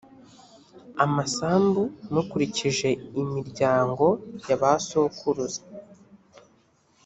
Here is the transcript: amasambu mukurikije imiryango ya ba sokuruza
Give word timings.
amasambu 1.03 1.81
mukurikije 2.13 2.89
imiryango 3.21 4.05
ya 4.47 4.57
ba 4.61 4.71
sokuruza 4.87 5.61